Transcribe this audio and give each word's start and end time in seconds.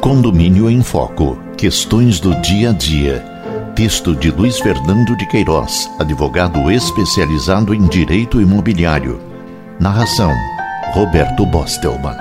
Condomínio 0.00 0.70
em 0.70 0.82
Foco. 0.82 1.38
Questões 1.56 2.20
do 2.20 2.34
dia 2.40 2.70
a 2.70 2.72
dia. 2.72 3.24
Texto 3.74 4.14
de 4.14 4.30
Luiz 4.30 4.58
Fernando 4.58 5.16
de 5.16 5.26
Queiroz, 5.26 5.90
advogado 5.98 6.70
especializado 6.70 7.74
em 7.74 7.86
direito 7.86 8.40
imobiliário. 8.40 9.20
Narração: 9.78 10.32
Roberto 10.92 11.44
Bostelman. 11.46 12.16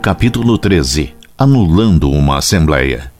Capítulo 0.00 0.56
13 0.56 1.14
Anulando 1.36 2.10
uma 2.10 2.38
Assembleia. 2.38 3.10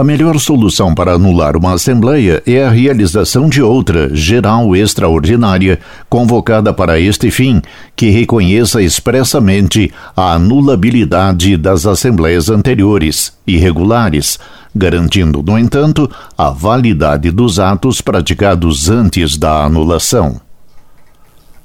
A 0.00 0.02
melhor 0.02 0.40
solução 0.40 0.94
para 0.94 1.12
anular 1.12 1.58
uma 1.58 1.74
Assembleia 1.74 2.42
é 2.46 2.64
a 2.64 2.70
realização 2.70 3.50
de 3.50 3.60
outra, 3.60 4.08
geral 4.16 4.74
extraordinária, 4.74 5.78
convocada 6.08 6.72
para 6.72 6.98
este 6.98 7.30
fim, 7.30 7.60
que 7.94 8.08
reconheça 8.08 8.80
expressamente 8.80 9.92
a 10.16 10.32
anulabilidade 10.32 11.54
das 11.58 11.84
Assembleias 11.84 12.48
anteriores, 12.48 13.34
irregulares, 13.46 14.38
garantindo, 14.74 15.42
no 15.42 15.58
entanto, 15.58 16.10
a 16.38 16.48
validade 16.48 17.30
dos 17.30 17.58
atos 17.58 18.00
praticados 18.00 18.88
antes 18.88 19.36
da 19.36 19.64
anulação. 19.64 20.40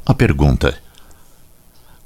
A 0.05 0.13
pergunta. 0.13 0.84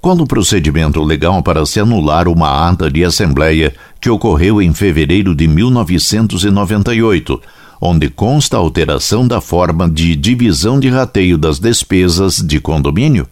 Qual 0.02 0.18
o 0.18 0.26
procedimento 0.26 1.04
legal 1.04 1.44
para 1.44 1.66
se 1.66 1.78
anular 1.78 2.30
uma 2.30 2.70
ata 2.70 2.90
de 2.90 3.04
assembleia 3.04 3.74
que 4.00 4.10
ocorreu 4.10 4.62
em 4.62 4.74
fevereiro 4.74 5.36
de 5.36 5.46
1998, 5.46 7.42
onde 7.82 8.10
consta 8.10 8.56
a 8.56 8.62
alteração 8.62 9.28
da 9.28 9.42
forma 9.42 9.90
de 9.90 10.16
divisão 10.16 10.80
de 10.80 10.88
rateio 10.88 11.38
das 11.38 11.60
despesas 11.60 12.38
de 12.38 12.62
condomínio? 12.62 13.28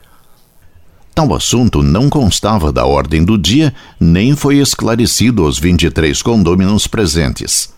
Tal 1.16 1.34
assunto 1.34 1.82
não 1.82 2.10
constava 2.10 2.70
da 2.70 2.86
ordem 2.86 3.24
do 3.24 3.38
dia, 3.38 3.74
nem 3.98 4.36
foi 4.36 4.58
esclarecido 4.58 5.46
aos 5.46 5.58
23 5.58 6.22
condôminos 6.22 6.86
presentes. 6.86 7.74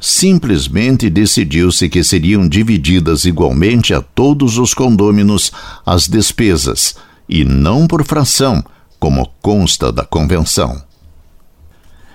Simplesmente 0.00 1.08
decidiu-se 1.08 1.88
que 1.88 2.02
seriam 2.02 2.48
divididas 2.48 3.24
igualmente 3.24 3.94
a 3.94 4.00
todos 4.00 4.58
os 4.58 4.74
condôminos 4.74 5.52
as 5.86 6.08
despesas 6.08 6.96
e 7.32 7.46
não 7.46 7.86
por 7.86 8.04
fração, 8.04 8.62
como 9.00 9.26
consta 9.40 9.90
da 9.90 10.04
convenção. 10.04 10.82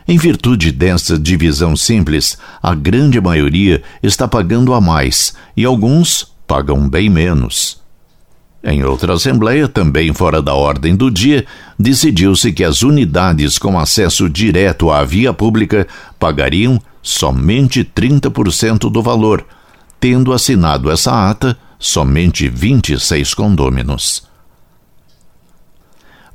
Em 0.07 0.15
virtude 0.15 0.71
desta 0.71 1.17
divisão 1.17 1.75
simples, 1.75 2.37
a 2.61 2.75
grande 2.75 3.19
maioria 3.19 3.81
está 4.03 4.27
pagando 4.27 4.75
a 4.75 4.79
mais 4.79 5.33
e 5.55 5.65
alguns 5.65 6.31
pagam 6.45 6.87
bem 6.87 7.09
menos. 7.09 7.81
Em 8.63 8.83
outra 8.83 9.13
Assembleia, 9.13 9.67
também 9.67 10.13
fora 10.13 10.39
da 10.39 10.53
ordem 10.53 10.95
do 10.95 11.09
dia, 11.09 11.47
decidiu-se 11.79 12.53
que 12.53 12.63
as 12.63 12.83
unidades 12.83 13.57
com 13.57 13.79
acesso 13.79 14.29
direto 14.29 14.91
à 14.91 15.03
via 15.03 15.33
pública 15.33 15.87
pagariam 16.19 16.79
somente 17.01 17.83
30% 17.83 18.91
do 18.91 19.01
valor, 19.01 19.43
tendo 19.99 20.31
assinado 20.31 20.91
essa 20.91 21.27
ata 21.27 21.57
somente 21.79 22.47
26 22.47 23.33
condôminos. 23.33 24.27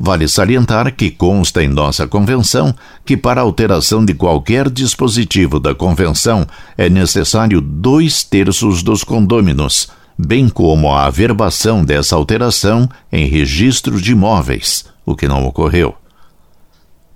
Vale 0.05 0.27
salientar 0.27 0.93
que 0.97 1.13
consta 1.13 1.63
em 1.63 1.69
nossa 1.69 2.09
convenção 2.09 2.75
que, 3.05 3.17
para 3.17 3.41
alteração 3.41 4.05
de 4.05 4.13
qualquer 4.13 4.69
dispositivo 4.69 5.61
da 5.61 5.77
convenção, 5.77 6.45
é 6.77 6.91
necessário 6.91 7.61
dois 7.61 8.25
terços 8.25 8.83
dos 8.83 9.05
condôminos, 9.05 9.91
bem 10.19 10.49
como 10.49 10.91
a 10.91 11.07
averbação 11.07 11.85
dessa 11.85 12.17
alteração 12.17 12.89
em 13.13 13.29
registro 13.29 14.01
de 14.01 14.11
imóveis, 14.11 14.87
o 15.07 15.15
que 15.15 15.29
não 15.29 15.47
ocorreu. 15.47 15.95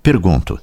Pergunto: 0.01 0.57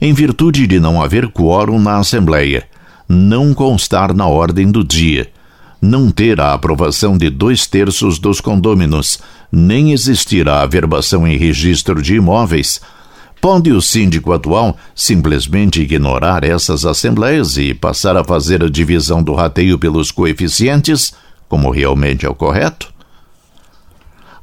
em 0.00 0.12
virtude 0.12 0.68
de 0.68 0.78
não 0.78 1.02
haver 1.02 1.32
quórum 1.32 1.80
na 1.80 1.96
Assembleia, 1.96 2.68
não 3.08 3.52
constar 3.52 4.14
na 4.14 4.28
ordem 4.28 4.70
do 4.70 4.84
dia, 4.84 5.32
não 5.80 6.10
ter 6.10 6.40
a 6.40 6.52
aprovação 6.52 7.16
de 7.16 7.30
dois 7.30 7.66
terços 7.66 8.18
dos 8.18 8.40
condôminos, 8.40 9.20
nem 9.50 9.92
existir 9.92 10.48
a 10.48 10.62
averbação 10.62 11.26
em 11.26 11.36
registro 11.36 12.02
de 12.02 12.16
imóveis, 12.16 12.80
pode 13.40 13.70
o 13.72 13.80
síndico 13.80 14.32
atual 14.32 14.76
simplesmente 14.94 15.80
ignorar 15.80 16.44
essas 16.44 16.84
assembleias 16.84 17.56
e 17.56 17.72
passar 17.72 18.16
a 18.16 18.24
fazer 18.24 18.62
a 18.62 18.68
divisão 18.68 19.22
do 19.22 19.34
rateio 19.34 19.78
pelos 19.78 20.10
coeficientes, 20.10 21.14
como 21.48 21.70
realmente 21.70 22.26
é 22.26 22.28
o 22.28 22.34
correto? 22.34 22.92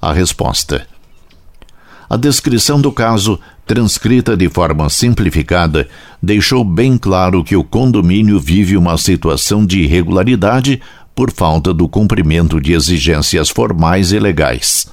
A 0.02 0.14
resposta. 0.14 0.88
A 2.10 2.18
descrição 2.18 2.80
do 2.80 2.92
caso, 2.92 3.40
transcrita 3.66 4.38
de 4.38 4.48
forma 4.48 4.90
simplificada, 4.90 5.88
deixou 6.22 6.64
bem 6.64 6.98
claro 6.98 7.44
que 7.44 7.56
o 7.56 7.64
condomínio 7.64 8.40
vive 8.40 8.78
uma 8.78 8.98
situação 8.98 9.66
de 9.66 9.82
irregularidade 9.82 10.82
por 11.16 11.32
falta 11.32 11.74
do 11.74 11.88
cumprimento 11.88 12.60
de 12.60 12.74
exigências 12.74 13.50
formais 13.50 14.12
e 14.12 14.20
legais. 14.20 14.88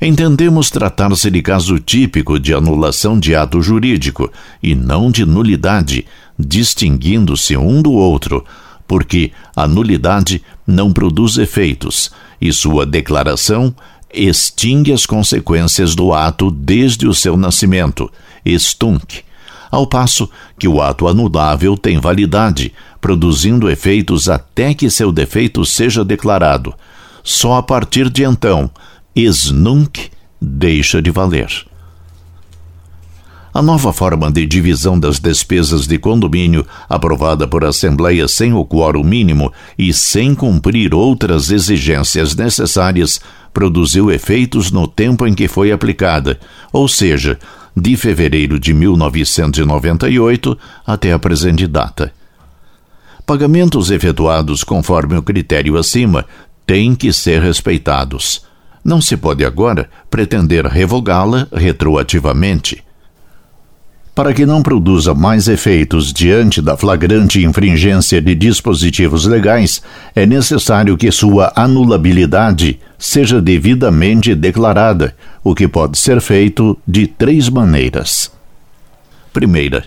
Entendemos 0.00 0.70
tratar-se 0.70 1.30
de 1.30 1.42
caso 1.42 1.78
típico 1.78 2.38
de 2.38 2.54
anulação 2.54 3.18
de 3.18 3.34
ato 3.34 3.60
jurídico 3.60 4.30
e 4.62 4.74
não 4.74 5.10
de 5.10 5.26
nulidade, 5.26 6.06
distinguindo-se 6.38 7.56
um 7.56 7.82
do 7.82 7.92
outro, 7.92 8.44
porque 8.86 9.32
a 9.54 9.66
nulidade 9.66 10.42
não 10.66 10.92
produz 10.92 11.36
efeitos 11.36 12.10
e 12.40 12.52
sua 12.52 12.86
declaração 12.86 13.74
extingue 14.12 14.92
as 14.92 15.06
consequências 15.06 15.94
do 15.94 16.12
ato 16.12 16.50
desde 16.50 17.06
o 17.06 17.14
seu 17.14 17.36
nascimento, 17.36 18.10
extunc, 18.44 19.22
ao 19.70 19.86
passo 19.86 20.28
que 20.58 20.66
o 20.66 20.82
ato 20.82 21.06
anulável 21.06 21.76
tem 21.76 21.98
validade, 21.98 22.72
produzindo 23.00 23.70
efeitos 23.70 24.28
até 24.28 24.74
que 24.74 24.90
seu 24.90 25.12
defeito 25.12 25.64
seja 25.64 26.04
declarado. 26.04 26.74
Só 27.22 27.54
a 27.54 27.62
partir 27.62 28.10
de 28.10 28.24
então, 28.24 28.70
ex 29.14 29.50
nunc 29.50 30.10
deixa 30.40 31.00
de 31.00 31.10
valer. 31.10 31.70
A 33.52 33.60
nova 33.60 33.92
forma 33.92 34.30
de 34.30 34.46
divisão 34.46 34.98
das 34.98 35.18
despesas 35.18 35.84
de 35.84 35.98
condomínio, 35.98 36.64
aprovada 36.88 37.48
por 37.48 37.64
Assembleia 37.64 38.28
sem 38.28 38.52
o 38.52 38.64
quórum 38.64 39.02
mínimo 39.02 39.52
e 39.76 39.92
sem 39.92 40.36
cumprir 40.36 40.94
outras 40.94 41.50
exigências 41.50 42.36
necessárias, 42.36 43.20
produziu 43.52 44.08
efeitos 44.08 44.70
no 44.70 44.86
tempo 44.86 45.26
em 45.26 45.34
que 45.34 45.48
foi 45.48 45.72
aplicada, 45.72 46.38
ou 46.72 46.86
seja, 46.86 47.40
de 47.76 47.96
fevereiro 47.96 48.58
de 48.58 48.72
1998 48.74 50.58
até 50.86 51.12
a 51.12 51.18
presente 51.18 51.66
data. 51.66 52.12
Pagamentos 53.24 53.90
efetuados 53.90 54.64
conforme 54.64 55.16
o 55.16 55.22
critério 55.22 55.76
acima 55.76 56.26
têm 56.66 56.94
que 56.94 57.12
ser 57.12 57.40
respeitados. 57.40 58.44
Não 58.84 59.00
se 59.00 59.16
pode 59.16 59.44
agora 59.44 59.88
pretender 60.10 60.66
revogá-la 60.66 61.46
retroativamente. 61.52 62.82
Para 64.14 64.34
que 64.34 64.44
não 64.44 64.62
produza 64.62 65.14
mais 65.14 65.46
efeitos 65.46 66.12
diante 66.12 66.60
da 66.60 66.76
flagrante 66.76 67.44
infringência 67.44 68.20
de 68.20 68.34
dispositivos 68.34 69.24
legais, 69.24 69.80
é 70.14 70.26
necessário 70.26 70.96
que 70.96 71.10
sua 71.12 71.52
anulabilidade 71.54 72.80
seja 72.98 73.40
devidamente 73.40 74.34
declarada, 74.34 75.14
o 75.44 75.54
que 75.54 75.68
pode 75.68 75.96
ser 75.96 76.20
feito 76.20 76.76
de 76.86 77.06
três 77.06 77.48
maneiras. 77.48 78.30
Primeira, 79.32 79.84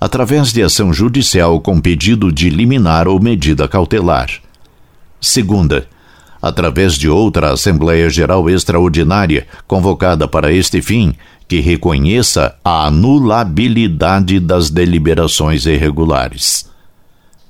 através 0.00 0.52
de 0.52 0.62
ação 0.62 0.92
judicial 0.92 1.60
com 1.60 1.80
pedido 1.80 2.32
de 2.32 2.50
liminar 2.50 3.06
ou 3.06 3.20
medida 3.20 3.68
cautelar. 3.68 4.28
Segunda, 5.20 5.86
através 6.40 6.94
de 6.94 7.08
outra 7.08 7.52
Assembleia 7.52 8.08
Geral 8.08 8.48
Extraordinária 8.48 9.46
convocada 9.66 10.26
para 10.28 10.52
este 10.52 10.80
fim, 10.80 11.14
que 11.46 11.60
reconheça 11.60 12.54
a 12.64 12.86
anulabilidade 12.86 14.38
das 14.38 14.70
deliberações 14.70 15.64
irregulares. 15.64 16.68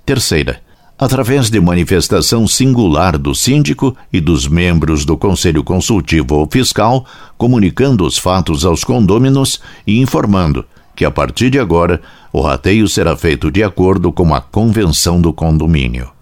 Terceira, 0.06 0.60
através 0.98 1.48
de 1.50 1.60
manifestação 1.60 2.46
singular 2.46 3.16
do 3.16 3.34
síndico 3.34 3.96
e 4.12 4.20
dos 4.20 4.48
membros 4.48 5.04
do 5.04 5.16
Conselho 5.16 5.62
Consultivo 5.62 6.36
ou 6.36 6.48
Fiscal, 6.50 7.04
comunicando 7.36 8.04
os 8.04 8.18
fatos 8.18 8.64
aos 8.64 8.82
condôminos 8.82 9.60
e 9.86 10.00
informando 10.00 10.64
que, 10.96 11.04
a 11.04 11.10
partir 11.10 11.50
de 11.50 11.60
agora, 11.60 12.00
o 12.32 12.40
rateio 12.40 12.88
será 12.88 13.16
feito 13.16 13.50
de 13.50 13.62
acordo 13.62 14.10
com 14.10 14.34
a 14.34 14.40
convenção 14.40 15.20
do 15.20 15.32
condomínio. 15.32 16.17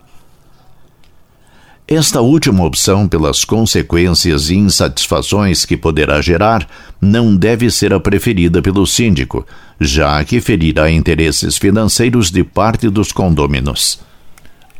Esta 1.88 2.20
última 2.20 2.64
opção, 2.64 3.06
pelas 3.06 3.44
consequências 3.44 4.50
e 4.50 4.56
insatisfações 4.56 5.64
que 5.64 5.76
poderá 5.76 6.20
gerar, 6.20 6.66
não 7.00 7.36
deve 7.36 7.70
ser 7.70 7.94
a 7.94 8.00
preferida 8.00 8.60
pelo 8.60 8.84
síndico, 8.84 9.46
já 9.80 10.24
que 10.24 10.40
ferirá 10.40 10.90
interesses 10.90 11.56
financeiros 11.56 12.28
de 12.28 12.42
parte 12.42 12.88
dos 12.88 13.12
condôminos. 13.12 14.00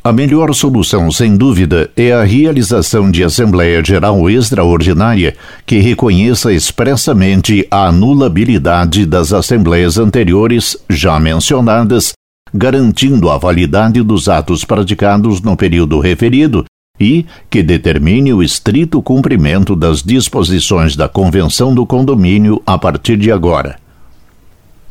A 0.03 0.13
melhor 0.13 0.53
solução, 0.53 1.09
sem 1.13 1.37
dúvida, 1.37 1.89
é 1.97 2.13
a 2.13 2.25
realização 2.25 3.09
de 3.09 3.23
Assembleia 3.23 3.85
Geral 3.85 4.29
Extraordinária 4.29 5.37
que 5.65 5.79
reconheça 5.79 6.53
expressamente 6.53 7.69
a 7.71 7.87
anulabilidade 7.87 9.07
das 9.07 9.33
assembleias 9.33 9.97
anteriores 9.97 10.77
já 10.91 11.21
mencionadas, 11.21 12.15
garantindo 12.53 13.31
a 13.31 13.39
validade 13.39 14.03
dos 14.03 14.29
atos 14.29 14.65
praticados 14.65 15.41
no 15.41 15.57
período 15.57 16.01
referido 16.01 16.67
e 16.99 17.27
que 17.51 17.63
determine 17.63 18.33
o 18.33 18.43
estrito 18.43 19.03
cumprimento 19.03 19.77
das 19.77 20.03
disposições 20.03 20.97
da 20.97 21.09
Convenção 21.09 21.75
do 21.75 21.87
Condomínio 21.87 22.63
a 22.67 22.79
partir 22.79 23.17
de 23.17 23.31
agora. 23.31 23.79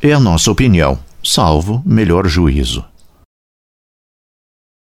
É 0.02 0.14
a 0.14 0.20
nossa 0.20 0.52
opinião, 0.52 1.00
salvo 1.24 1.82
melhor 1.86 2.28
juízo. 2.28 2.84